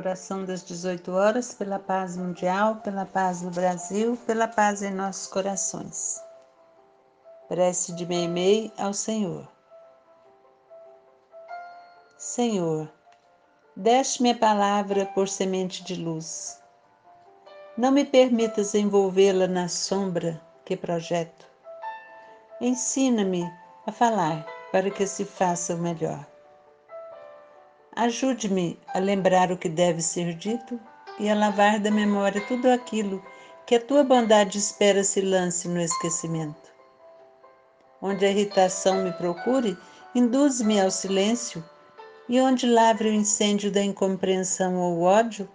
Oração 0.00 0.46
das 0.46 0.64
18 0.64 1.12
horas 1.12 1.52
pela 1.52 1.78
paz 1.78 2.16
mundial, 2.16 2.76
pela 2.76 3.04
paz 3.04 3.42
no 3.42 3.50
Brasil, 3.50 4.16
pela 4.26 4.48
paz 4.48 4.80
em 4.82 4.90
nossos 4.90 5.26
corações. 5.26 6.18
Prece 7.50 7.92
de 7.92 8.06
Meimei 8.06 8.72
ao 8.78 8.94
Senhor. 8.94 9.46
Senhor, 12.16 12.90
deste-me 13.76 14.30
a 14.30 14.38
palavra 14.38 15.04
por 15.04 15.28
semente 15.28 15.84
de 15.84 15.96
luz. 15.96 16.58
Não 17.76 17.90
me 17.90 18.06
permitas 18.06 18.74
envolvê-la 18.74 19.46
na 19.46 19.68
sombra 19.68 20.40
que 20.64 20.78
projeto. 20.78 21.46
Ensina-me 22.58 23.44
a 23.86 23.92
falar 23.92 24.46
para 24.72 24.90
que 24.90 25.06
se 25.06 25.26
faça 25.26 25.74
o 25.74 25.78
melhor. 25.78 26.26
Ajude-me 28.00 28.78
a 28.94 28.98
lembrar 28.98 29.52
o 29.52 29.58
que 29.58 29.68
deve 29.68 30.00
ser 30.00 30.32
dito 30.32 30.80
e 31.18 31.28
a 31.28 31.34
lavar 31.34 31.78
da 31.78 31.90
memória 31.90 32.42
tudo 32.48 32.70
aquilo 32.70 33.22
que 33.66 33.74
a 33.74 33.78
tua 33.80 34.02
bondade 34.02 34.56
espera 34.56 35.04
se 35.04 35.20
lance 35.20 35.68
no 35.68 35.78
esquecimento. 35.78 36.72
Onde 38.00 38.24
a 38.24 38.30
irritação 38.30 39.04
me 39.04 39.12
procure, 39.12 39.76
induz-me 40.14 40.80
ao 40.80 40.90
silêncio, 40.90 41.62
e 42.26 42.40
onde 42.40 42.66
lavre 42.66 43.10
o 43.10 43.12
incêndio 43.12 43.70
da 43.70 43.82
incompreensão 43.82 44.76
ou 44.76 45.02
ódio, 45.02 45.46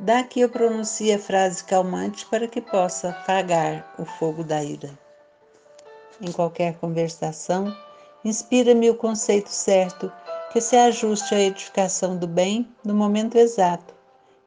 dá 0.00 0.24
que 0.24 0.40
eu 0.40 0.48
pronuncie 0.48 1.12
a 1.12 1.18
frase 1.20 1.62
calmante 1.62 2.26
para 2.26 2.48
que 2.48 2.60
possa 2.60 3.10
apagar 3.10 3.94
o 4.00 4.04
fogo 4.04 4.42
da 4.42 4.64
ira. 4.64 4.90
Em 6.20 6.32
qualquer 6.32 6.74
conversação, 6.74 7.72
inspira-me 8.24 8.90
o 8.90 8.96
conceito 8.96 9.50
certo 9.50 10.12
que 10.54 10.60
se 10.60 10.76
ajuste 10.76 11.34
à 11.34 11.40
edificação 11.40 12.16
do 12.16 12.28
bem 12.28 12.72
no 12.84 12.94
momento 12.94 13.36
exato 13.36 13.92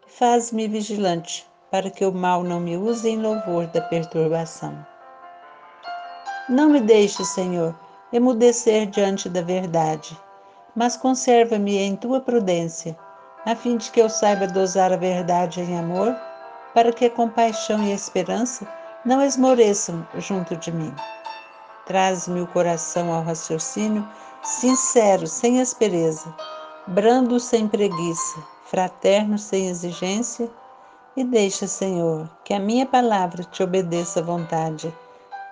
e 0.08 0.10
faz-me 0.10 0.66
vigilante 0.66 1.46
para 1.70 1.90
que 1.90 2.06
o 2.06 2.14
mal 2.14 2.46
não 2.46 2.62
me 2.62 2.78
use 2.78 3.10
em 3.10 3.22
louvor 3.22 3.68
da 3.68 3.82
perturbação. 3.82 4.74
Não 6.48 6.70
me 6.70 6.80
deixe, 6.80 7.26
Senhor, 7.26 7.78
emudecer 8.14 8.86
diante 8.86 9.28
da 9.28 9.42
verdade, 9.42 10.18
mas 10.74 10.96
conserva-me 10.96 11.76
em 11.76 11.94
tua 11.98 12.22
prudência, 12.22 12.98
a 13.46 13.54
fim 13.54 13.76
de 13.76 13.92
que 13.92 14.00
eu 14.00 14.10
saiba 14.10 14.48
dosar 14.48 14.94
a 14.94 14.96
verdade 14.96 15.60
em 15.60 15.78
amor, 15.78 16.16
para 16.74 16.94
que 16.94 17.04
a 17.04 17.10
compaixão 17.10 17.84
e 17.84 17.92
a 17.92 17.96
esperança 17.96 18.66
não 19.04 19.22
esmoreçam 19.22 20.08
junto 20.20 20.56
de 20.56 20.72
mim. 20.72 20.96
Traz-me 21.86 22.40
o 22.40 22.48
coração 22.48 23.12
ao 23.14 23.24
raciocínio 23.24 24.08
sincero, 24.44 25.28
sem 25.28 25.62
aspereza, 25.62 26.34
brando 26.88 27.40
sem 27.40 27.68
preguiça, 27.68 28.44
fraterno 28.66 29.38
sem 29.38 29.68
exigência, 29.68 30.50
e 31.16 31.24
deixa, 31.24 31.68
Senhor, 31.68 32.30
que 32.44 32.54
a 32.54 32.60
minha 32.60 32.86
palavra 32.86 33.44
te 33.44 33.64
obedeça 33.64 34.20
à 34.20 34.24
vontade, 34.24 34.94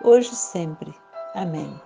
hoje 0.04 0.32
e 0.32 0.36
sempre. 0.36 0.94
Amém. 1.34 1.85